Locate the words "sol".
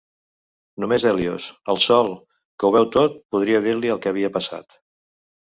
1.83-2.09